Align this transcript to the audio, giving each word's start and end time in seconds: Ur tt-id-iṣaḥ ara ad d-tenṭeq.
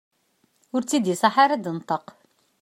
Ur 0.73 0.81
tt-id-iṣaḥ 0.83 1.35
ara 1.43 1.53
ad 1.55 1.61
d-tenṭeq. 1.63 2.05